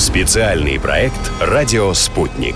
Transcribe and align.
Специальный 0.00 0.80
проект 0.80 1.30
«Радио 1.42 1.92
Спутник». 1.92 2.54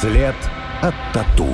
След 0.00 0.34
от 0.82 0.94
тату. 1.12 1.46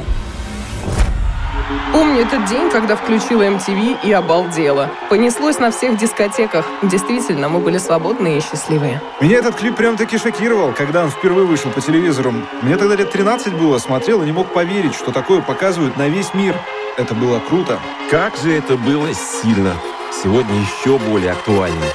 Помню 1.93 2.23
этот 2.23 2.45
день, 2.47 2.71
когда 2.71 2.95
включила 2.95 3.43
MTV 3.43 3.99
и 4.05 4.13
обалдела. 4.13 4.91
Понеслось 5.09 5.59
на 5.59 5.73
всех 5.73 5.97
дискотеках. 5.99 6.65
Действительно, 6.83 7.49
мы 7.49 7.59
были 7.59 7.79
свободные 7.79 8.39
и 8.39 8.41
счастливые. 8.41 9.01
Меня 9.21 9.39
этот 9.39 9.57
клип 9.57 9.75
прям 9.75 9.97
таки 9.97 10.17
шокировал, 10.17 10.73
когда 10.73 11.03
он 11.03 11.11
впервые 11.11 11.47
вышел 11.47 11.71
по 11.73 11.81
телевизору. 11.81 12.33
Мне 12.63 12.77
тогда 12.77 12.95
лет 12.95 13.11
13 13.11 13.55
было, 13.55 13.79
смотрел 13.79 14.23
и 14.23 14.27
не 14.27 14.33
мог 14.33 14.53
поверить, 14.53 14.95
что 14.95 15.11
такое 15.11 15.41
показывают 15.41 15.97
на 15.97 16.09
весь 16.09 16.33
мир. 16.33 16.55
Это 16.97 17.15
было 17.15 17.41
круто. 17.41 17.81
Как 18.09 18.37
же 18.37 18.53
это 18.53 18.77
было 18.77 19.09
сильно. 19.13 19.75
Сегодня 20.23 20.61
еще 20.61 20.97
более 20.99 21.33
актуально. 21.33 21.87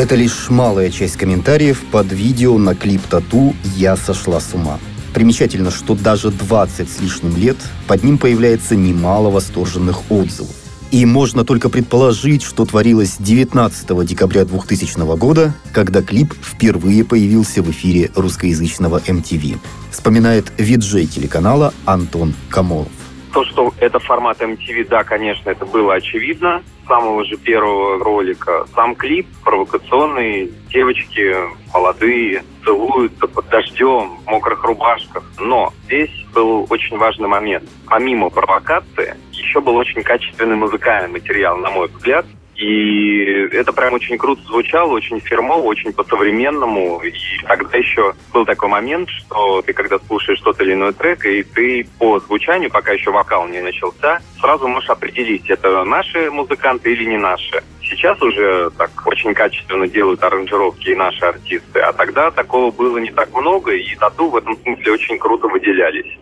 Это 0.00 0.14
лишь 0.14 0.48
малая 0.48 0.88
часть 0.88 1.18
комментариев 1.18 1.82
под 1.92 2.10
видео 2.10 2.56
на 2.56 2.74
клип 2.74 3.02
«Тату» 3.02 3.54
«Я 3.76 3.96
сошла 3.96 4.40
с 4.40 4.54
ума». 4.54 4.78
Примечательно, 5.12 5.70
что 5.70 5.94
даже 5.94 6.30
20 6.30 6.88
с 6.88 7.00
лишним 7.02 7.36
лет 7.36 7.58
под 7.86 8.02
ним 8.02 8.16
появляется 8.16 8.76
немало 8.76 9.28
восторженных 9.28 10.10
отзывов. 10.10 10.56
И 10.90 11.04
можно 11.04 11.44
только 11.44 11.68
предположить, 11.68 12.42
что 12.42 12.64
творилось 12.64 13.16
19 13.18 14.06
декабря 14.06 14.46
2000 14.46 15.18
года, 15.18 15.52
когда 15.74 16.00
клип 16.00 16.32
впервые 16.32 17.04
появился 17.04 17.62
в 17.62 17.70
эфире 17.70 18.10
русскоязычного 18.16 19.02
MTV. 19.06 19.58
Вспоминает 19.90 20.50
виджей 20.56 21.04
телеканала 21.04 21.74
Антон 21.84 22.32
Камолов. 22.48 22.88
То, 23.34 23.44
что 23.44 23.74
это 23.78 23.98
формат 23.98 24.40
MTV, 24.40 24.88
да, 24.88 25.04
конечно, 25.04 25.50
это 25.50 25.66
было 25.66 25.92
очевидно. 25.92 26.62
Самого 26.90 27.24
же 27.24 27.36
первого 27.36 28.02
ролика. 28.02 28.66
Сам 28.74 28.96
клип 28.96 29.24
провокационный. 29.44 30.50
Девочки 30.70 31.36
молодые 31.72 32.42
целуются 32.64 33.28
под 33.28 33.48
дождем, 33.48 34.18
в 34.18 34.26
мокрых 34.28 34.64
рубашках. 34.64 35.22
Но 35.38 35.72
здесь 35.84 36.10
был 36.34 36.66
очень 36.68 36.98
важный 36.98 37.28
момент. 37.28 37.62
Помимо 37.86 38.28
провокации, 38.28 39.14
еще 39.30 39.60
был 39.60 39.76
очень 39.76 40.02
качественный 40.02 40.56
музыкальный 40.56 41.12
материал, 41.12 41.56
на 41.58 41.70
мой 41.70 41.86
взгляд. 41.86 42.26
И 42.60 43.24
это 43.52 43.72
прям 43.72 43.94
очень 43.94 44.18
круто 44.18 44.42
звучало, 44.42 44.92
очень 44.92 45.18
фирмово, 45.18 45.62
очень 45.62 45.94
по-современному. 45.94 47.00
И 47.00 47.12
тогда 47.48 47.78
еще 47.78 48.12
был 48.34 48.44
такой 48.44 48.68
момент, 48.68 49.08
что 49.08 49.62
ты 49.62 49.72
когда 49.72 49.98
слушаешь 50.06 50.40
тот 50.40 50.60
или 50.60 50.74
иной 50.74 50.92
трек, 50.92 51.24
и 51.24 51.42
ты 51.42 51.86
по 51.98 52.20
звучанию, 52.20 52.70
пока 52.70 52.92
еще 52.92 53.12
вокал 53.12 53.48
не 53.48 53.62
начался, 53.62 54.20
сразу 54.38 54.68
можешь 54.68 54.90
определить, 54.90 55.48
это 55.48 55.84
наши 55.84 56.30
музыканты 56.30 56.92
или 56.92 57.04
не 57.04 57.16
наши. 57.16 57.62
Сейчас 57.82 58.20
уже 58.20 58.70
так 58.76 58.90
очень 59.06 59.32
качественно 59.32 59.88
делают 59.88 60.22
аранжировки 60.22 60.90
и 60.90 60.94
наши 60.94 61.24
артисты, 61.24 61.80
а 61.80 61.94
тогда 61.94 62.30
такого 62.30 62.70
было 62.70 62.98
не 62.98 63.10
так 63.10 63.34
много, 63.34 63.72
и 63.72 63.96
тату 63.96 64.28
в 64.28 64.36
этом 64.36 64.54
смысле 64.62 64.92
очень 64.92 65.18
круто 65.18 65.48
выделялись. 65.48 66.18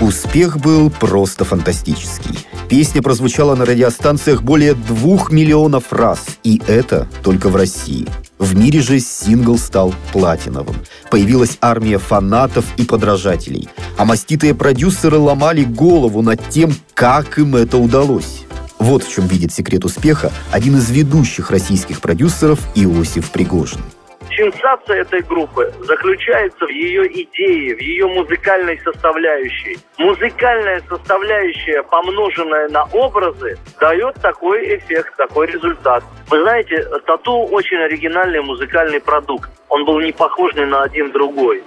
Успех 0.00 0.58
был 0.58 0.90
просто 0.90 1.44
фантастический. 1.44 2.38
Песня 2.68 3.00
прозвучала 3.00 3.54
на 3.54 3.64
радиостанциях 3.64 4.42
более 4.42 4.74
двух 4.74 5.32
миллионов 5.32 5.90
раз, 5.90 6.26
и 6.44 6.60
это 6.66 7.08
только 7.22 7.48
в 7.48 7.56
России. 7.56 8.06
В 8.38 8.54
мире 8.54 8.82
же 8.82 9.00
сингл 9.00 9.56
стал 9.56 9.94
платиновым. 10.12 10.76
Появилась 11.10 11.56
армия 11.62 11.96
фанатов 11.96 12.66
и 12.76 12.84
подражателей. 12.84 13.70
А 13.96 14.04
маститые 14.04 14.54
продюсеры 14.54 15.16
ломали 15.16 15.64
голову 15.64 16.20
над 16.20 16.46
тем, 16.50 16.74
как 16.92 17.38
им 17.38 17.56
это 17.56 17.78
удалось. 17.78 18.44
Вот 18.78 19.02
в 19.02 19.10
чем 19.10 19.26
видит 19.26 19.52
секрет 19.52 19.86
успеха 19.86 20.30
один 20.52 20.76
из 20.76 20.90
ведущих 20.90 21.50
российских 21.50 22.02
продюсеров 22.02 22.60
Иосиф 22.74 23.30
Пригожин. 23.30 23.80
Сенсация 24.38 25.00
этой 25.00 25.20
группы 25.22 25.74
заключается 25.80 26.64
в 26.64 26.68
ее 26.68 27.08
идее, 27.08 27.74
в 27.74 27.80
ее 27.80 28.06
музыкальной 28.06 28.78
составляющей. 28.84 29.76
Музыкальная 29.98 30.80
составляющая, 30.88 31.82
помноженная 31.82 32.68
на 32.68 32.84
образы, 32.84 33.58
дает 33.80 34.14
такой 34.22 34.76
эффект, 34.76 35.16
такой 35.16 35.48
результат. 35.48 36.04
Вы 36.30 36.40
знаете, 36.42 36.86
тату 37.04 37.48
очень 37.50 37.78
оригинальный 37.78 38.40
музыкальный 38.40 39.00
продукт. 39.00 39.50
Он 39.70 39.84
был 39.84 39.98
не 39.98 40.12
похож 40.12 40.54
ни 40.54 40.64
на 40.64 40.82
один 40.82 41.10
другой. 41.10 41.64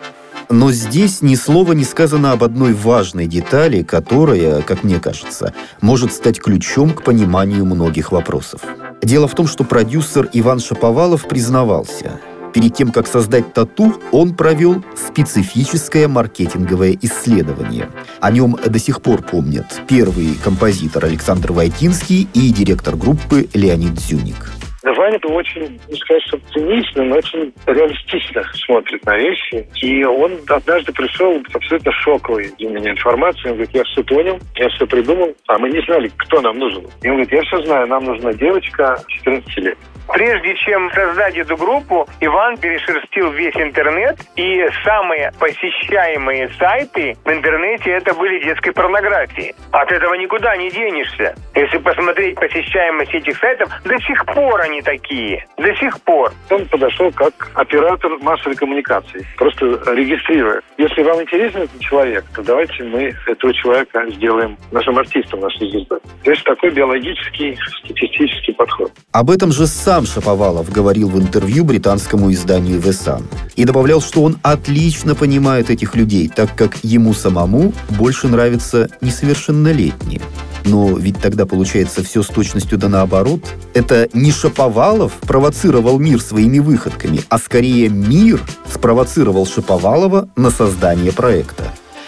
Но 0.50 0.72
здесь 0.72 1.22
ни 1.22 1.36
слова 1.36 1.74
не 1.74 1.84
сказано 1.84 2.32
об 2.32 2.42
одной 2.42 2.72
важной 2.72 3.26
детали, 3.26 3.84
которая, 3.84 4.62
как 4.62 4.86
мне 4.86 5.02
кажется, 5.02 5.54
может 5.82 6.14
стать 6.14 6.40
ключом 6.40 6.92
к 6.92 7.04
пониманию 7.04 7.66
многих 7.66 8.14
вопросов. 8.14 8.62
Дело 9.02 9.28
в 9.28 9.36
том, 9.36 9.48
что 9.48 9.66
продюсер 9.66 10.30
Иван 10.32 10.60
Шаповалов 10.60 11.28
признавался– 11.28 12.22
Перед 12.54 12.76
тем, 12.76 12.92
как 12.92 13.08
создать 13.08 13.54
тату, 13.54 13.94
он 14.12 14.36
провел 14.36 14.84
специфическое 14.96 16.08
маркетинговое 16.08 16.98
исследование. 17.02 17.90
О 18.20 18.32
нем 18.32 18.56
до 18.66 18.80
сих 18.80 19.02
пор 19.02 19.22
помнят 19.22 19.82
первый 19.88 20.36
композитор 20.44 21.06
Александр 21.06 21.54
Войтинский 21.54 22.28
и 22.34 22.52
директор 22.52 22.96
группы 22.96 23.48
Леонид 23.54 24.00
Зюник. 24.00 24.52
Ваня 24.84 25.18
это 25.18 25.28
очень, 25.28 25.80
не 25.90 25.98
сказать, 25.98 26.24
что 26.24 26.40
цинично, 26.54 27.04
но 27.04 27.16
очень 27.16 27.54
реалистично 27.68 28.44
смотрит 28.66 29.06
на 29.06 29.16
вещи. 29.16 29.68
И 29.82 30.04
он 30.04 30.40
однажды 30.48 30.92
пришел 30.92 31.42
абсолютно 31.54 31.92
шоковой 31.92 32.52
для 32.58 32.70
меня 32.70 32.92
информацией. 32.92 33.50
Он 33.50 33.58
говорит, 33.58 33.76
я 33.76 33.84
все 33.84 34.04
понял, 34.04 34.40
я 34.56 34.70
все 34.70 34.88
придумал, 34.88 35.36
а 35.48 35.60
мы 35.60 35.70
не 35.70 35.82
знали, 35.84 36.12
кто 36.18 36.42
нам 36.42 36.58
нужен. 36.58 36.84
И 37.04 37.10
он 37.10 37.18
говорит, 37.18 37.32
я 37.32 37.42
все 37.44 37.64
знаю, 37.66 37.88
нам 37.88 38.06
нужна 38.06 38.34
девочка 38.34 38.98
14 39.08 39.58
лет. 39.58 39.78
Прежде 40.08 40.56
чем 40.56 40.92
создать 40.92 41.38
эту 41.38 41.56
группу, 41.56 42.08
Иван 42.20 42.58
перешерстил 42.58 43.32
весь 43.32 43.56
интернет, 43.56 44.18
и 44.36 44.68
самые 44.84 45.32
посещаемые 45.40 46.50
сайты 46.60 47.16
в 47.24 47.30
интернете 47.30 47.92
это 47.92 48.14
были 48.14 48.44
детской 48.44 48.72
порнографии. 48.72 49.56
От 49.72 49.92
этого 49.92 50.14
никуда 50.16 50.56
не 50.58 50.70
денешься. 50.70 51.36
Если 51.56 51.78
посмотреть 51.78 52.36
посещаемость 52.36 53.14
этих 53.14 53.38
сайтов, 53.38 53.70
до 53.86 53.98
сих 54.00 54.26
пор 54.26 54.62
они 54.62 54.82
такие. 54.82 55.46
До 55.58 55.74
сих 55.76 56.02
пор. 56.02 56.34
Он 56.50 56.66
подошел 56.66 57.12
как 57.12 57.34
оператор 57.54 58.12
массовой 58.22 58.56
коммуникации, 58.56 59.26
просто 59.38 59.66
регистрируя. 59.94 60.62
Если 60.78 61.04
вам 61.04 61.22
интересен 61.22 61.62
этот 61.62 61.80
человек, 61.80 62.26
то 62.36 62.44
давайте 62.44 62.84
мы 62.84 63.14
этого 63.28 63.54
человека 63.54 64.06
сделаем 64.10 64.58
нашим 64.72 64.98
артистом, 64.98 65.42
нашей 65.42 65.70
звездой. 65.70 66.00
То 66.24 66.32
есть 66.32 66.44
такой 66.44 66.72
биологический, 66.72 67.58
статистический 67.84 68.54
подход. 68.54 68.92
Об 69.14 69.30
этом 69.30 69.52
же 69.52 69.68
сам 69.68 69.91
сам 69.92 70.06
Шаповалов 70.06 70.72
говорил 70.72 71.10
в 71.10 71.20
интервью 71.20 71.66
британскому 71.66 72.32
изданию 72.32 72.80
The 72.80 72.92
Sun 72.92 73.24
и 73.58 73.66
добавлял, 73.66 74.00
что 74.00 74.24
он 74.24 74.38
отлично 74.42 75.16
понимает 75.16 75.70
этих 75.70 75.96
людей, 75.98 76.32
так 76.34 76.56
как 76.56 76.78
ему 76.82 77.14
самому 77.14 77.74
больше 77.90 78.30
нравятся 78.30 78.88
несовершеннолетние. 79.02 80.22
Но 80.64 80.98
ведь 80.98 81.20
тогда 81.20 81.46
получается 81.46 82.06
все 82.06 82.24
с 82.24 82.28
точностью 82.28 82.78
да 82.78 82.88
наоборот. 82.88 83.42
Это 83.74 84.08
не 84.14 84.32
Шаповалов 84.32 85.12
провоцировал 85.28 86.00
мир 86.00 86.22
своими 86.22 86.60
выходками, 86.60 87.20
а 87.28 87.38
скорее 87.38 87.90
мир 87.90 88.40
спровоцировал 88.74 89.46
Шаповалова 89.46 90.30
на 90.38 90.52
создание 90.52 91.12
проекта 91.12 91.66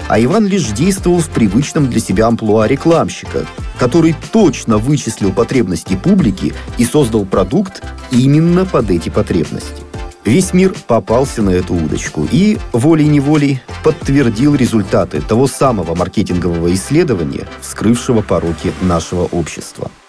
а 0.07 0.21
Иван 0.21 0.45
лишь 0.47 0.67
действовал 0.67 1.19
в 1.19 1.29
привычном 1.29 1.89
для 1.89 1.99
себя 1.99 2.27
амплуа 2.27 2.67
рекламщика, 2.67 3.45
который 3.79 4.15
точно 4.31 4.77
вычислил 4.77 5.31
потребности 5.31 5.95
публики 5.95 6.53
и 6.77 6.85
создал 6.85 7.25
продукт 7.25 7.83
именно 8.11 8.65
под 8.65 8.89
эти 8.91 9.09
потребности. 9.09 9.83
Весь 10.25 10.53
мир 10.53 10.73
попался 10.87 11.41
на 11.41 11.49
эту 11.49 11.73
удочку 11.73 12.27
и 12.31 12.57
волей-неволей 12.71 13.61
подтвердил 13.83 14.55
результаты 14.55 15.19
того 15.21 15.47
самого 15.47 15.95
маркетингового 15.95 16.73
исследования, 16.73 17.45
вскрывшего 17.61 18.21
пороки 18.21 18.71
нашего 18.81 19.23
общества– 19.23 19.91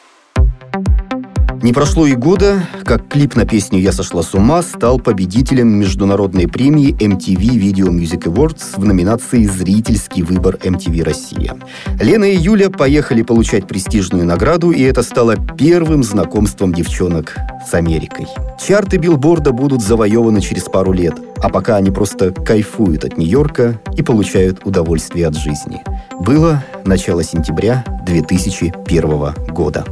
не 1.65 1.73
прошло 1.73 2.07
и 2.07 2.15
года, 2.15 2.63
как 2.85 3.09
клип 3.09 3.37
на 3.37 3.47
песню 3.47 3.81
«Я 3.81 3.93
сошла 3.93 4.23
с 4.23 4.35
ума» 4.35 4.61
стал 4.61 4.99
победителем 4.99 5.69
международной 5.69 6.47
премии 6.47 6.95
MTV 7.03 7.39
Video 7.39 7.89
Music 7.89 8.25
Awards 8.25 8.79
в 8.79 8.85
номинации 8.85 9.47
«Зрительский 9.47 10.23
выбор 10.23 10.57
MTV 10.57 11.03
Россия». 11.03 11.57
Лена 11.99 12.25
и 12.25 12.37
Юля 12.37 12.69
поехали 12.69 13.23
получать 13.23 13.67
престижную 13.67 14.27
награду, 14.27 14.73
и 14.73 14.83
это 14.83 15.03
стало 15.03 15.37
первым 15.39 16.05
знакомством 16.05 16.75
девчонок 16.75 17.35
с 17.67 17.73
Америкой. 17.73 18.27
Чарты 18.63 18.99
билборда 18.99 19.53
будут 19.53 19.83
завоеваны 19.83 20.43
через 20.43 20.65
пару 20.65 20.93
лет, 20.93 21.15
а 21.43 21.49
пока 21.49 21.77
они 21.77 21.91
просто 21.91 22.31
кайфуют 22.31 23.07
от 23.07 23.17
Нью-Йорка 23.17 23.81
и 23.97 24.03
получают 24.03 24.67
удовольствие 24.67 25.27
от 25.27 25.35
жизни. 25.35 25.81
Было 26.21 26.63
начало 26.85 27.25
сентября 27.25 27.87
2001 28.05 29.35
года 29.49 29.87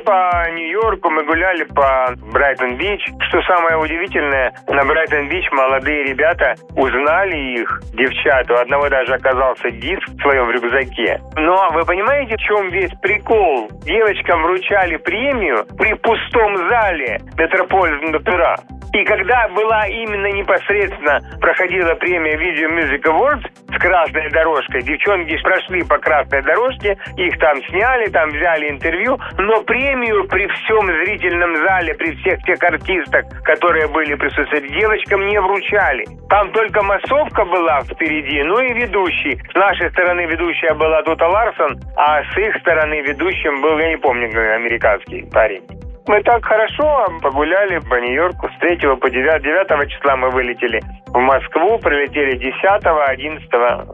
по 0.00 0.48
Нью-Йорку, 0.50 1.10
мы 1.10 1.24
гуляли 1.24 1.64
по 1.64 2.14
Брайтон-Бич. 2.32 3.02
Что 3.28 3.42
самое 3.42 3.76
удивительное, 3.78 4.52
на 4.68 4.84
Брайтон-Бич 4.84 5.50
молодые 5.52 6.04
ребята 6.04 6.54
узнали 6.74 7.60
их, 7.60 7.80
девчат. 7.92 8.50
У 8.50 8.54
одного 8.54 8.88
даже 8.88 9.14
оказался 9.14 9.70
диск 9.70 10.08
в 10.08 10.20
своем 10.22 10.50
рюкзаке. 10.50 11.20
Но 11.36 11.70
вы 11.72 11.84
понимаете, 11.84 12.36
в 12.36 12.40
чем 12.40 12.70
весь 12.70 12.92
прикол? 13.02 13.68
Девочкам 13.84 14.42
вручали 14.42 14.96
премию 14.96 15.66
при 15.78 15.94
пустом 15.94 16.56
зале 16.68 17.20
Метрополитен 17.36 18.14
Опера. 18.14 18.56
И 18.92 19.04
когда 19.04 19.48
была 19.48 19.86
именно 19.86 20.26
непосредственно 20.32 21.20
проходила 21.40 21.94
премия 21.94 22.34
Video 22.34 22.68
Music 22.74 23.02
Awards 23.04 23.46
с 23.72 23.78
красной 23.78 24.30
дорожкой, 24.30 24.82
девчонки 24.82 25.36
прошли 25.42 25.82
по 25.84 25.98
красной 25.98 26.42
дорожке, 26.42 26.96
их 27.16 27.38
там 27.38 27.62
сняли, 27.68 28.06
там 28.10 28.30
взяли 28.30 28.70
интервью, 28.70 29.18
но 29.38 29.62
премию 29.62 30.26
при 30.28 30.46
всем 30.48 30.86
зрительном 30.86 31.56
зале, 31.56 31.94
при 31.94 32.14
всех 32.16 32.42
тех 32.42 32.62
артистах, 32.62 33.24
которые 33.44 33.86
были 33.88 34.14
присутствовать, 34.14 34.72
девочкам 34.72 35.26
не 35.26 35.40
вручали. 35.40 36.04
Там 36.28 36.50
только 36.52 36.82
массовка 36.82 37.44
была 37.44 37.80
впереди, 37.82 38.42
ну 38.42 38.60
и 38.60 38.72
ведущий. 38.72 39.40
С 39.50 39.54
нашей 39.54 39.90
стороны 39.90 40.26
ведущая 40.26 40.74
была 40.74 41.02
Тута 41.02 41.26
Ларсон, 41.26 41.80
а 41.96 42.22
с 42.24 42.36
их 42.38 42.56
стороны 42.60 43.00
ведущим 43.02 43.60
был, 43.60 43.78
я 43.78 43.90
не 43.90 43.98
помню, 43.98 44.28
американский 44.54 45.28
парень. 45.30 45.62
Мы 46.10 46.24
так 46.24 46.44
хорошо 46.44 47.06
погуляли 47.22 47.78
по 47.78 47.94
Нью-Йорку. 47.94 48.48
С 48.48 48.58
3 48.58 48.78
по 48.96 49.08
9, 49.08 49.42
9 49.44 49.90
числа 49.90 50.16
мы 50.16 50.30
вылетели 50.30 50.82
в 51.06 51.18
Москву, 51.18 51.78
прилетели 51.78 52.36
10, 52.36 52.52
11 52.64 53.48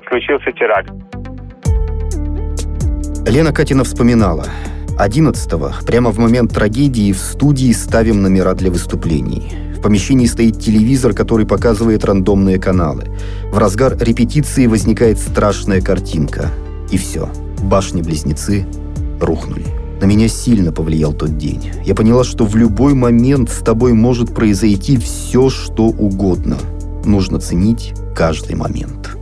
случился 0.08 0.50
теракт. 0.52 0.90
Лена 3.30 3.52
Катина 3.52 3.84
вспоминала. 3.84 4.44
11-го, 4.98 5.86
прямо 5.86 6.10
в 6.10 6.18
момент 6.18 6.54
трагедии, 6.54 7.12
в 7.12 7.18
студии 7.18 7.70
ставим 7.72 8.22
номера 8.22 8.54
для 8.54 8.70
выступлений. 8.70 9.52
В 9.76 9.82
помещении 9.82 10.24
стоит 10.24 10.58
телевизор, 10.58 11.12
который 11.12 11.46
показывает 11.46 12.02
рандомные 12.06 12.58
каналы. 12.58 13.04
В 13.52 13.58
разгар 13.58 13.92
репетиции 13.92 14.66
возникает 14.66 15.18
страшная 15.18 15.82
картинка. 15.82 16.46
И 16.90 16.96
все. 16.96 17.28
Башни-близнецы 17.62 18.64
рухнули. 19.20 19.85
На 20.00 20.04
меня 20.04 20.28
сильно 20.28 20.72
повлиял 20.72 21.14
тот 21.14 21.38
день. 21.38 21.72
Я 21.84 21.94
поняла, 21.94 22.22
что 22.22 22.44
в 22.44 22.54
любой 22.54 22.94
момент 22.94 23.48
с 23.48 23.62
тобой 23.62 23.94
может 23.94 24.34
произойти 24.34 24.98
все, 24.98 25.48
что 25.48 25.84
угодно. 25.84 26.56
Нужно 27.04 27.38
ценить 27.38 27.94
каждый 28.14 28.56
момент. 28.56 29.16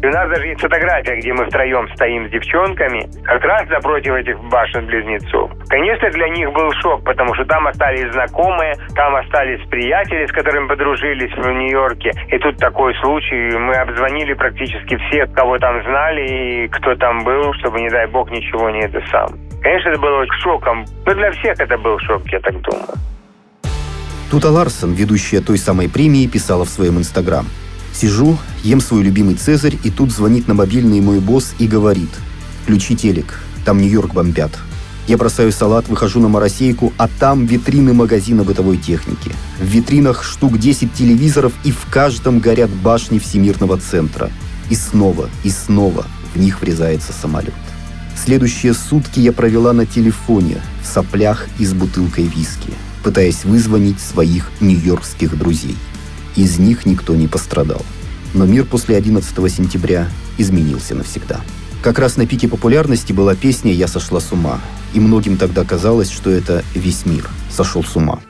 У 0.00 0.06
нас 0.06 0.28
даже 0.30 0.46
есть 0.46 0.60
фотография, 0.60 1.16
где 1.16 1.32
мы 1.32 1.46
втроем 1.46 1.88
стоим 1.96 2.28
с 2.28 2.30
девчонками, 2.30 3.08
как 3.24 3.42
раз 3.42 3.68
напротив 3.68 4.14
этих 4.14 4.38
башен-близнецов. 4.44 5.50
Конечно, 5.68 6.10
для 6.10 6.28
них 6.28 6.52
был 6.52 6.70
шок, 6.80 7.02
потому 7.02 7.34
что 7.34 7.44
там 7.46 7.66
остались 7.66 8.12
знакомые, 8.12 8.74
там 8.94 9.16
остались 9.16 9.66
приятели, 9.68 10.26
с 10.26 10.32
которыми 10.32 10.68
подружились 10.68 11.32
в 11.32 11.50
Нью-Йорке. 11.50 12.12
И 12.28 12.38
тут 12.38 12.58
такой 12.58 12.94
случай, 13.02 13.56
мы 13.58 13.74
обзвонили 13.74 14.34
практически 14.34 14.96
всех, 15.08 15.32
кого 15.32 15.58
там 15.58 15.82
знали 15.82 16.64
и 16.64 16.68
кто 16.68 16.94
там 16.94 17.24
был, 17.24 17.52
чтобы, 17.54 17.80
не 17.80 17.90
дай 17.90 18.06
бог, 18.06 18.30
ничего 18.30 18.70
не 18.70 18.82
это 18.82 19.02
сам. 19.10 19.47
Конечно, 19.62 19.88
это 19.90 20.00
было 20.00 20.24
шоком. 20.42 20.84
Но 21.06 21.14
для 21.14 21.30
всех 21.32 21.58
это 21.58 21.76
был 21.78 21.98
шок, 22.00 22.22
я 22.26 22.40
так 22.40 22.60
думаю. 22.62 22.88
Тута 24.30 24.50
Ларсон, 24.50 24.92
ведущая 24.92 25.40
той 25.40 25.58
самой 25.58 25.88
премии, 25.88 26.26
писала 26.26 26.64
в 26.64 26.68
своем 26.68 26.98
инстаграм. 26.98 27.46
«Сижу, 27.92 28.36
ем 28.62 28.80
свой 28.80 29.02
любимый 29.02 29.34
Цезарь, 29.34 29.76
и 29.82 29.90
тут 29.90 30.10
звонит 30.10 30.46
на 30.46 30.54
мобильный 30.54 31.00
мой 31.00 31.18
босс 31.18 31.54
и 31.58 31.66
говорит, 31.66 32.10
включи 32.62 32.94
телек, 32.94 33.40
там 33.64 33.80
Нью-Йорк 33.80 34.12
бомбят. 34.12 34.52
Я 35.08 35.16
бросаю 35.16 35.50
салат, 35.52 35.88
выхожу 35.88 36.20
на 36.20 36.28
моросейку, 36.28 36.92
а 36.98 37.08
там 37.08 37.46
витрины 37.46 37.94
магазина 37.94 38.44
бытовой 38.44 38.76
техники. 38.76 39.32
В 39.58 39.64
витринах 39.64 40.22
штук 40.22 40.58
10 40.58 40.92
телевизоров, 40.92 41.54
и 41.64 41.72
в 41.72 41.86
каждом 41.90 42.40
горят 42.40 42.68
башни 42.68 43.18
Всемирного 43.18 43.78
центра. 43.78 44.30
И 44.68 44.74
снова, 44.74 45.30
и 45.44 45.48
снова 45.48 46.04
в 46.34 46.38
них 46.38 46.60
врезается 46.60 47.14
самолет. 47.14 47.54
Следующие 48.24 48.74
сутки 48.74 49.20
я 49.20 49.32
провела 49.32 49.72
на 49.72 49.86
телефоне, 49.86 50.60
в 50.82 50.86
соплях 50.86 51.46
и 51.58 51.64
с 51.64 51.72
бутылкой 51.72 52.24
виски, 52.24 52.72
пытаясь 53.04 53.44
вызвонить 53.44 54.00
своих 54.00 54.50
нью-йоркских 54.60 55.38
друзей. 55.38 55.76
Из 56.34 56.58
них 56.58 56.84
никто 56.84 57.14
не 57.14 57.28
пострадал. 57.28 57.82
Но 58.34 58.44
мир 58.44 58.64
после 58.64 58.96
11 58.96 59.32
сентября 59.50 60.08
изменился 60.36 60.94
навсегда. 60.94 61.40
Как 61.80 61.98
раз 61.98 62.16
на 62.16 62.26
пике 62.26 62.48
популярности 62.48 63.12
была 63.12 63.36
песня 63.36 63.72
«Я 63.72 63.86
сошла 63.86 64.20
с 64.20 64.32
ума», 64.32 64.60
и 64.94 65.00
многим 65.00 65.36
тогда 65.36 65.64
казалось, 65.64 66.10
что 66.10 66.28
это 66.30 66.64
весь 66.74 67.06
мир 67.06 67.30
сошел 67.50 67.84
с 67.84 67.94
ума. 67.94 68.20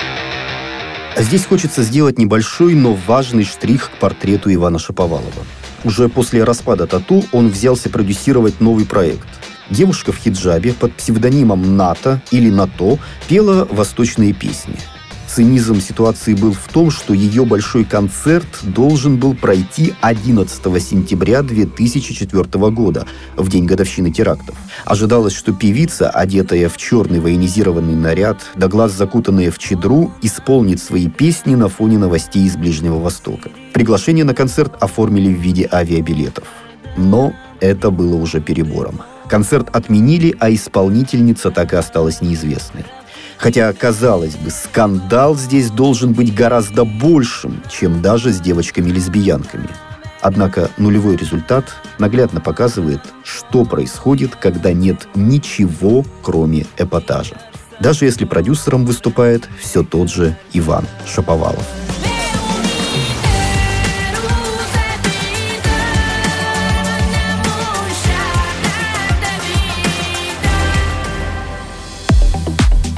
А 0.00 1.22
здесь 1.22 1.44
хочется 1.44 1.82
сделать 1.82 2.18
небольшой, 2.18 2.74
но 2.74 2.98
важный 3.06 3.44
штрих 3.44 3.90
к 3.90 4.00
портрету 4.00 4.52
Ивана 4.52 4.78
Шаповалова– 4.78 5.44
уже 5.84 6.08
после 6.08 6.44
распада 6.44 6.86
Тату 6.86 7.24
он 7.32 7.48
взялся 7.48 7.90
продюсировать 7.90 8.60
новый 8.60 8.86
проект. 8.86 9.26
Девушка 9.70 10.12
в 10.12 10.16
хиджабе 10.16 10.72
под 10.72 10.94
псевдонимом 10.94 11.76
Ната 11.76 12.20
или 12.30 12.50
Нато 12.50 12.98
пела 13.28 13.66
восточные 13.70 14.32
песни– 14.32 14.76
Цинизм 15.32 15.80
ситуации 15.80 16.34
был 16.34 16.52
в 16.52 16.66
том, 16.72 16.90
что 16.90 17.14
ее 17.14 17.44
большой 17.44 17.84
концерт 17.84 18.48
должен 18.62 19.16
был 19.16 19.34
пройти 19.34 19.94
11 20.00 20.82
сентября 20.82 21.42
2004 21.42 22.42
года, 22.70 23.06
в 23.36 23.48
день 23.48 23.64
годовщины 23.64 24.10
терактов. 24.10 24.56
Ожидалось, 24.84 25.34
что 25.34 25.52
певица, 25.52 26.10
одетая 26.10 26.68
в 26.68 26.76
черный 26.76 27.20
военизированный 27.20 27.94
наряд, 27.94 28.38
до 28.56 28.66
глаз 28.66 28.92
закутанная 28.92 29.52
в 29.52 29.58
чедру, 29.58 30.12
исполнит 30.20 30.82
свои 30.82 31.08
песни 31.08 31.54
на 31.54 31.68
фоне 31.68 31.98
новостей 31.98 32.44
из 32.44 32.56
Ближнего 32.56 32.98
Востока. 32.98 33.50
Приглашение 33.72 34.24
на 34.24 34.34
концерт 34.34 34.82
оформили 34.82 35.32
в 35.32 35.38
виде 35.38 35.68
авиабилетов. 35.70 36.48
Но 36.96 37.32
это 37.60 37.92
было 37.92 38.16
уже 38.16 38.40
перебором. 38.40 39.02
Концерт 39.28 39.68
отменили, 39.72 40.34
а 40.40 40.52
исполнительница 40.52 41.52
так 41.52 41.72
и 41.72 41.76
осталась 41.76 42.20
неизвестной. 42.20 42.84
Хотя, 43.40 43.72
казалось 43.72 44.36
бы, 44.36 44.50
скандал 44.50 45.34
здесь 45.34 45.70
должен 45.70 46.12
быть 46.12 46.34
гораздо 46.34 46.84
большим, 46.84 47.62
чем 47.70 48.02
даже 48.02 48.32
с 48.32 48.40
девочками-лесбиянками. 48.40 49.70
Однако 50.20 50.70
нулевой 50.76 51.16
результат 51.16 51.64
наглядно 51.98 52.42
показывает, 52.42 53.00
что 53.24 53.64
происходит, 53.64 54.36
когда 54.36 54.74
нет 54.74 55.08
ничего, 55.14 56.04
кроме 56.20 56.66
эпатажа. 56.76 57.36
Даже 57.80 58.04
если 58.04 58.26
продюсером 58.26 58.84
выступает 58.84 59.48
все 59.58 59.82
тот 59.82 60.10
же 60.10 60.36
Иван 60.52 60.84
Шаповалов. 61.06 61.66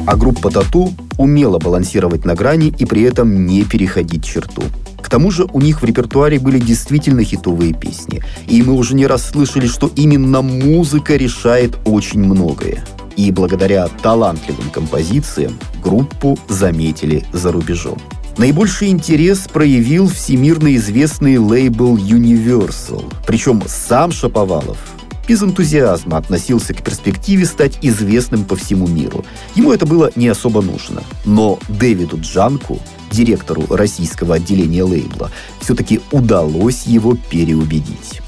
А 0.05 0.17
группа 0.17 0.51
Тату 0.51 0.93
умела 1.17 1.59
балансировать 1.59 2.25
на 2.25 2.35
грани 2.35 2.75
и 2.77 2.85
при 2.85 3.03
этом 3.03 3.47
не 3.47 3.63
переходить 3.65 4.25
черту. 4.25 4.63
К 5.01 5.09
тому 5.09 5.31
же 5.31 5.47
у 5.53 5.61
них 5.61 5.81
в 5.81 5.85
репертуаре 5.85 6.41
были 6.41 6.59
действительно 6.59 7.23
хитовые 7.23 7.73
песни. 7.73 8.23
И 8.49 8.63
мы 8.63 8.73
уже 8.73 8.95
не 8.97 9.07
раз 9.07 9.31
слышали, 9.31 9.67
что 9.67 9.91
именно 9.95 10.43
музыка 10.43 11.17
решает 11.17 11.77
очень 11.85 12.21
многое. 12.21 12.85
И 13.17 13.31
благодаря 13.31 13.87
талантливым 14.03 14.71
композициям 14.71 15.59
группу 15.83 16.39
заметили 16.49 17.25
за 17.33 17.53
рубежом. 17.53 17.99
Наибольший 18.39 18.89
интерес 18.89 19.41
проявил 19.41 20.09
всемирно 20.09 20.75
известный 20.77 21.37
лейбл 21.37 21.97
Universal. 21.97 23.05
Причем 23.27 23.63
сам 23.67 24.11
Шаповалов 24.11 24.79
без 25.27 25.43
энтузиазма 25.43 26.19
относился 26.19 26.75
к 26.75 26.83
перспективе 26.83 27.47
стать 27.47 27.79
известным 27.83 28.45
по 28.45 28.57
всему 28.57 28.87
миру. 28.87 29.25
Ему 29.55 29.73
это 29.73 29.87
было 29.87 30.11
не 30.17 30.29
особо 30.29 30.63
нужно. 30.63 31.03
Но 31.25 31.59
Дэвиду 31.69 32.19
Джанку, 32.21 32.81
директору 33.11 33.67
российского 33.69 34.37
отделения 34.37 34.83
лейбла, 34.83 35.31
все-таки 35.61 36.01
удалось 36.11 36.85
его 36.87 37.17
переубедить. 37.31 38.21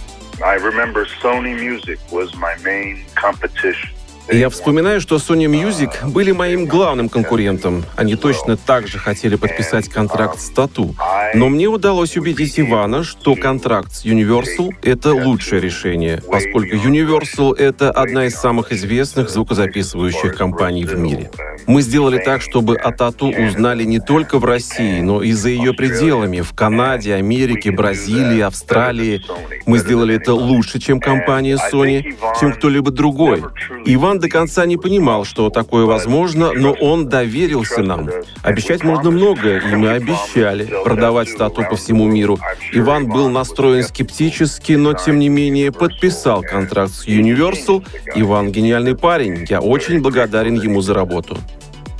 Я 4.30 4.48
вспоминаю, 4.48 5.02
что 5.02 5.16
Sony 5.16 5.46
Music 5.46 6.10
были 6.10 6.32
моим 6.32 6.64
главным 6.64 7.10
конкурентом. 7.10 7.84
Они 7.94 8.16
точно 8.16 8.56
так 8.56 8.88
же 8.88 8.98
хотели 8.98 9.36
подписать 9.36 9.90
контракт 9.90 10.40
с 10.40 10.48
Тату. 10.48 10.94
Но 11.32 11.48
мне 11.48 11.66
удалось 11.66 12.16
убедить 12.16 12.60
Ивана, 12.60 13.02
что 13.02 13.34
контракт 13.34 13.92
с 13.92 14.04
Universal— 14.04 14.70
это 14.82 15.14
лучшее 15.14 15.60
решение, 15.60 16.22
поскольку 16.30 16.76
Universal— 16.76 17.56
это 17.58 17.90
одна 17.90 18.26
из 18.26 18.34
самых 18.34 18.72
известных 18.72 19.30
звукозаписывающих 19.30 20.36
компаний 20.36 20.84
в 20.84 20.98
мире. 20.98 21.30
Мы 21.66 21.82
сделали 21.82 22.18
так, 22.18 22.42
чтобы 22.42 22.76
о 22.76 22.92
Тату 22.92 23.28
узнали 23.28 23.84
не 23.84 23.98
только 23.98 24.38
в 24.38 24.44
России, 24.44 25.00
но 25.00 25.22
и 25.22 25.32
за 25.32 25.48
ее 25.48 25.72
пределами, 25.72 26.40
в 26.40 26.52
Канаде, 26.52 27.14
Америке, 27.14 27.70
Бразилии, 27.70 28.40
Австралии. 28.40 29.22
Мы 29.66 29.78
сделали 29.78 30.16
это 30.16 30.34
лучше, 30.34 30.78
чем 30.78 31.00
компания 31.00 31.58
Sony, 31.72 32.14
чем 32.38 32.52
кто-либо 32.52 32.90
другой. 32.90 33.44
Иван 33.86 34.18
до 34.18 34.28
конца 34.28 34.66
не 34.66 34.76
понимал, 34.76 35.24
что 35.24 35.48
такое 35.48 35.86
возможно, 35.86 36.52
но 36.52 36.72
он 36.72 37.08
доверился 37.08 37.82
нам. 37.82 38.10
Обещать 38.42 38.84
можно 38.84 39.10
многое, 39.10 39.60
и 39.60 39.76
мы 39.76 39.90
обещали 39.90 40.68
продавать 40.84 41.23
стату 41.26 41.64
по 41.68 41.76
всему 41.76 42.06
миру. 42.06 42.38
Иван 42.72 43.08
был 43.08 43.28
настроен 43.28 43.82
скептически, 43.84 44.72
но 44.72 44.94
тем 44.94 45.18
не 45.18 45.28
менее 45.28 45.72
подписал 45.72 46.42
контракт 46.42 46.92
с 46.92 47.06
Universal. 47.06 47.84
Иван 48.14 48.52
гениальный 48.52 48.96
парень. 48.96 49.46
Я 49.48 49.60
очень 49.60 50.00
благодарен 50.00 50.54
ему 50.54 50.80
за 50.80 50.94
работу. 50.94 51.38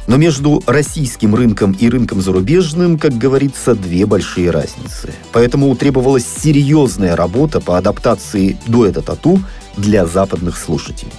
Но 0.07 0.17
между 0.17 0.63
российским 0.67 1.35
рынком 1.35 1.73
и 1.73 1.89
рынком 1.89 2.21
зарубежным, 2.21 2.99
как 2.99 3.17
говорится, 3.17 3.75
две 3.75 4.05
большие 4.05 4.51
разницы. 4.51 5.13
Поэтому 5.33 5.75
требовалась 5.77 6.27
серьезная 6.27 7.17
работа 7.17 7.61
по 7.61 7.79
адаптации 7.79 8.59
дуэта 8.67 9.01
тату 9.01 9.41
для 9.77 10.05
западных 10.05 10.59
слушателей. 10.59 11.13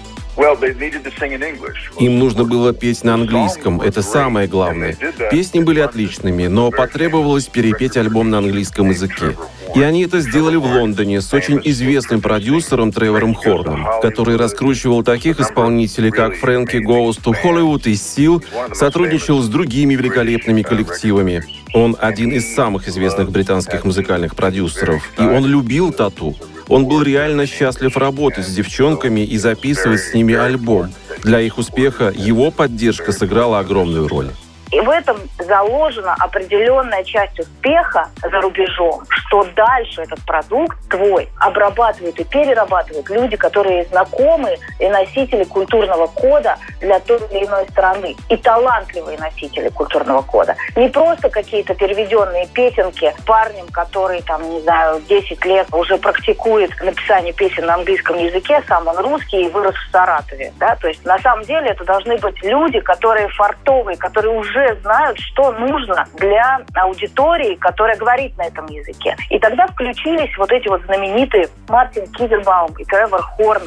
Им 2.00 2.20
нужно 2.20 2.44
было 2.44 2.74
петь 2.74 3.04
на 3.04 3.14
английском, 3.14 3.82
это 3.82 4.02
самое 4.02 4.48
главное. 4.48 4.98
Песни 5.32 5.60
были 5.60 5.80
отличными, 5.80 6.48
но 6.48 6.72
потребовалось 6.72 7.48
перепеть 7.48 7.98
альбом 7.98 8.30
на 8.30 8.40
английском 8.40 8.90
языке. 8.90 9.36
И 9.76 9.82
они 9.82 10.04
это 10.04 10.22
сделали 10.22 10.56
в 10.56 10.66
Лондоне 10.66 11.20
с 11.20 11.34
очень 11.34 11.60
известным 11.64 12.22
продюсером 12.22 12.92
Тревором 12.92 13.36
Хорном, 13.36 13.86
который 14.02 14.38
раскручивал 14.38 15.04
таких 15.04 15.40
исполнителей, 15.40 16.12
как 16.12 16.36
Фрэнки 16.36 16.78
to 16.78 17.36
Hollywood 17.44 17.90
и 17.90 17.96
Сил, 17.96 18.44
сотрудничал 18.74 19.42
с 19.42 19.50
другими 19.50 19.96
великолепными 19.96 20.62
коллективами. 20.62 21.44
Он 21.74 21.98
один 22.00 22.32
из 22.32 22.56
самых 22.56 22.88
известных 22.88 23.32
британских 23.32 23.84
музыкальных 23.84 24.36
продюсеров, 24.36 25.04
и 25.20 25.24
он 25.24 25.46
любил 25.46 25.92
тату. 25.92 26.36
Он 26.68 26.86
был 26.86 27.02
реально 27.02 27.46
счастлив 27.46 27.96
работать 27.98 28.48
с 28.48 28.54
девчонками 28.54 29.22
и 29.22 29.38
записывать 29.38 30.02
с 30.02 30.14
ними 30.14 30.34
альбом. 30.34 30.92
Для 31.24 31.40
их 31.40 31.58
успеха 31.58 32.14
его 32.16 32.52
поддержка 32.52 33.12
сыграла 33.12 33.60
огромную 33.60 34.08
роль. 34.08 34.32
И 34.72 34.80
в 34.80 34.90
этом 34.90 35.18
заложена 35.40 36.16
определенная 36.20 37.04
часть 37.04 37.40
успеха 37.40 38.10
за 38.22 38.42
рубежом, 38.42 39.04
что 39.10 39.44
дальше 39.56 40.02
этот 40.02 40.20
продукт 40.26 40.78
твой 40.90 41.30
обрабатывают 41.40 42.20
и 42.20 42.24
перерабатывают 42.24 43.10
люди, 43.10 43.38
которые 43.38 43.86
знакомы 43.86 44.58
и 44.80 44.88
носители 44.88 45.44
культурного 45.44 46.08
кода 46.08 46.58
для 46.80 47.00
той 47.00 47.20
или 47.32 47.46
иной 47.46 47.66
страны. 47.70 48.16
И 48.30 48.38
талантливые 48.38 49.18
носители 49.18 49.70
культурного 49.70 50.22
кода. 50.22 50.56
Не 50.76 50.90
просто 50.90 51.30
какие-то 51.30 51.74
переведенные 51.76 52.48
песенки 52.48 53.14
парнем, 53.26 53.68
который, 53.72 54.22
там, 54.22 54.50
не 54.50 54.62
знаю, 54.62 55.02
10 55.08 55.46
лет 55.46 55.68
уже 55.72 55.98
практикует 55.98 56.72
написание 56.82 57.34
песен 57.34 57.66
на 57.66 57.76
английском 57.76 58.18
языке, 58.18 58.62
сам 58.68 58.88
он 58.88 58.98
русский 58.98 59.46
и 59.46 59.50
вырос 59.50 59.76
в 59.76 59.92
Саратове. 59.92 60.54
Да? 60.60 60.76
То 60.76 60.88
есть 60.88 61.06
на 61.06 61.18
самом 61.20 61.44
деле 61.44 61.70
это 61.70 61.84
должны 61.84 62.18
быть 62.18 62.42
люди, 62.44 62.80
которые 62.80 63.28
фартовые, 63.30 63.98
которые 63.98 64.38
уже 64.38 64.55
уже 64.56 64.80
знают, 64.82 65.20
что 65.20 65.52
нужно 65.54 66.06
для 66.18 66.62
аудитории, 66.74 67.56
которая 67.56 67.98
говорит 67.98 68.38
на 68.38 68.44
этом 68.44 68.66
языке. 68.68 69.16
И 69.30 69.40
тогда 69.40 69.68
включились 69.68 70.36
вот 70.38 70.52
эти 70.52 70.68
вот 70.68 70.82
знаменитые 70.86 71.50
Мартин 71.68 72.08
Кизербаум 72.08 72.74
и 72.78 72.86
Тревор 72.86 73.22
Хорн. 73.22 73.64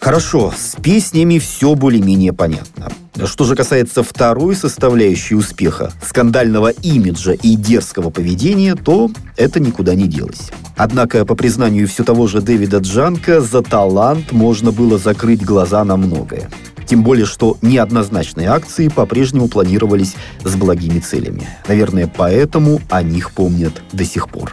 Хорошо, 0.00 0.52
с 0.56 0.76
песнями 0.80 1.38
все 1.38 1.74
более-менее 1.74 2.32
понятно. 2.32 2.88
Что 3.26 3.44
же 3.44 3.56
касается 3.56 4.04
второй 4.04 4.54
составляющей 4.54 5.34
успеха, 5.34 5.90
скандального 6.02 6.68
имиджа 6.68 7.32
и 7.32 7.56
дерзкого 7.56 8.10
поведения, 8.10 8.76
то 8.76 9.10
это 9.36 9.58
никуда 9.58 9.96
не 9.96 10.06
делось. 10.06 10.50
Однако, 10.76 11.26
по 11.26 11.34
признанию 11.34 11.88
все 11.88 12.04
того 12.04 12.28
же 12.28 12.40
Дэвида 12.40 12.78
Джанка, 12.78 13.40
за 13.40 13.62
талант 13.62 14.30
можно 14.30 14.70
было 14.70 14.98
закрыть 14.98 15.44
глаза 15.44 15.84
на 15.84 15.96
многое. 15.96 16.48
Тем 16.88 17.02
более, 17.02 17.26
что 17.26 17.58
неоднозначные 17.60 18.48
акции 18.48 18.88
по-прежнему 18.88 19.48
планировались 19.48 20.16
с 20.42 20.56
благими 20.56 21.00
целями. 21.00 21.46
Наверное, 21.68 22.10
поэтому 22.14 22.80
о 22.88 23.02
них 23.02 23.32
помнят 23.32 23.82
до 23.92 24.04
сих 24.04 24.30
пор. 24.30 24.52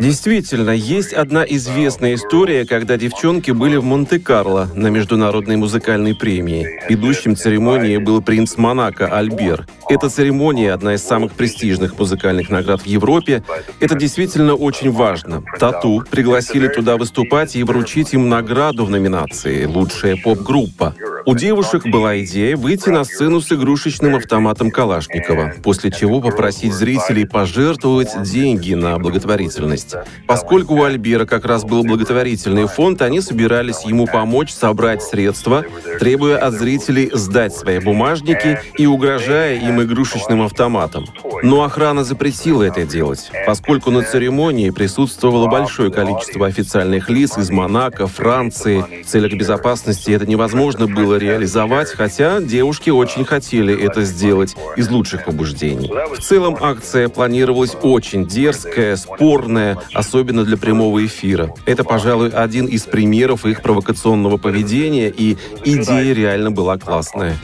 Действительно, 0.00 0.70
есть 0.70 1.12
одна 1.12 1.44
известная 1.44 2.14
история, 2.14 2.66
когда 2.66 2.96
девчонки 2.96 3.50
были 3.50 3.76
в 3.76 3.84
Монте-Карло 3.84 4.68
на 4.74 4.88
международной 4.88 5.56
музыкальной 5.56 6.14
премии. 6.14 6.80
Ведущим 6.88 7.36
церемонии 7.36 7.98
был 7.98 8.20
принц 8.22 8.56
Монако 8.56 9.06
Альбер. 9.06 9.66
Эта 9.88 10.08
церемония– 10.08 10.72
одна 10.74 10.94
из 10.94 11.04
самых 11.04 11.32
престижных 11.32 11.98
музыкальных 11.98 12.50
наград 12.50 12.82
в 12.82 12.86
Европе. 12.86 13.42
Это 13.80 13.94
действительно 13.94 14.54
очень 14.54 14.90
важно. 14.90 15.42
Тату 15.58 16.02
пригласили 16.10 16.68
туда 16.68 16.96
выступать 16.96 17.54
и 17.56 17.62
вручить 17.62 18.14
им 18.14 18.28
награду 18.28 18.84
в 18.84 18.90
номинации 18.90 19.66
«Лучшая 19.66 20.16
поп-группа». 20.16 20.94
У 21.26 21.34
девушек 21.34 21.86
была 21.86 22.20
идея 22.22 22.54
выйти 22.54 22.90
на 22.90 23.04
сцену 23.04 23.40
с 23.40 23.50
игрушечным 23.50 24.16
автоматом 24.16 24.70
Калашникова, 24.70 25.54
после 25.62 25.90
чего 25.90 26.20
попросить 26.20 26.74
зрителей 26.74 27.26
пожертвовать 27.26 28.10
деньги 28.22 28.74
на 28.74 28.98
благотворительность. 28.98 29.94
Поскольку 30.26 30.74
у 30.74 30.84
Альбера 30.84 31.24
как 31.24 31.46
раз 31.46 31.64
был 31.64 31.82
благотворительный 31.82 32.66
фонд, 32.66 33.00
они 33.00 33.22
собирались 33.22 33.84
ему 33.84 34.06
помочь 34.06 34.52
собрать 34.52 35.02
средства, 35.02 35.64
требуя 35.98 36.36
от 36.36 36.54
зрителей 36.54 37.10
сдать 37.14 37.54
свои 37.54 37.78
бумажники 37.78 38.60
и 38.76 38.86
угрожая 38.86 39.56
им 39.56 39.80
игрушечным 39.82 40.42
автоматом. 40.42 41.06
Но 41.42 41.62
охрана 41.62 42.04
запретила 42.04 42.64
это 42.64 42.84
делать, 42.84 43.30
поскольку 43.46 43.90
на 43.90 44.02
церемонии 44.02 44.68
присутствовало 44.70 45.46
большое 45.48 45.90
количество 45.90 46.46
официальных 46.46 47.08
лиц 47.08 47.38
из 47.38 47.50
Монако, 47.50 48.06
Франции. 48.06 49.02
В 49.02 49.06
целях 49.06 49.32
безопасности 49.32 50.10
это 50.10 50.26
невозможно 50.26 50.86
было 50.86 51.13
было 51.14 51.18
реализовать, 51.18 51.90
хотя 51.90 52.40
девушки 52.40 52.90
очень 52.90 53.24
хотели 53.24 53.74
это 53.74 54.02
сделать 54.02 54.56
из 54.76 54.90
лучших 54.90 55.24
побуждений. 55.24 55.90
В 56.16 56.20
целом 56.20 56.56
акция 56.60 57.08
планировалась 57.08 57.76
очень 57.82 58.26
дерзкая, 58.26 58.96
спорная, 58.96 59.78
особенно 59.92 60.44
для 60.44 60.56
прямого 60.56 61.04
эфира. 61.04 61.54
Это, 61.66 61.84
пожалуй, 61.84 62.30
один 62.30 62.66
из 62.66 62.82
примеров 62.82 63.46
их 63.46 63.62
провокационного 63.62 64.36
поведения, 64.36 65.12
и 65.16 65.36
идея 65.64 66.14
реально 66.14 66.50
была 66.50 66.78
классная. 66.78 67.36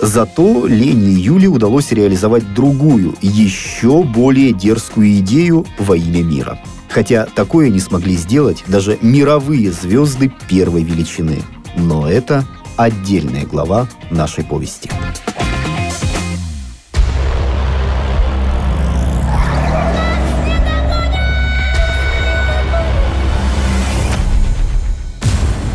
Зато 0.00 0.66
Лене 0.66 1.12
и 1.12 1.20
Юле 1.20 1.48
удалось 1.48 1.92
реализовать 1.92 2.52
другую, 2.52 3.14
еще 3.22 4.02
более 4.02 4.52
дерзкую 4.52 5.18
идею 5.18 5.64
во 5.78 5.96
имя 5.96 6.22
мира. 6.22 6.58
Хотя 6.90 7.26
такое 7.26 7.70
не 7.70 7.80
смогли 7.80 8.16
сделать 8.16 8.64
даже 8.66 8.98
мировые 9.00 9.72
звезды 9.72 10.30
первой 10.48 10.82
величины. 10.82 11.38
Но 11.76 12.08
это 12.08 12.44
отдельная 12.76 13.46
глава 13.46 13.86
нашей 14.10 14.44
повести. 14.44 14.90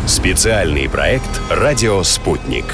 Специальный 0.06 0.88
проект 0.88 1.40
«Радио 1.50 2.02
Спутник». 2.02 2.66